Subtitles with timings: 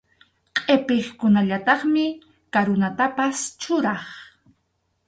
[0.63, 2.05] Qʼipiqkunallataqmi
[2.53, 4.03] karunatapas churaq.